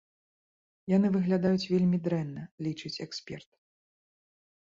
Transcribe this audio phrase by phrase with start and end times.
[0.93, 3.49] Яны выглядаюць вельмі дрэнна, лічыць эксперт.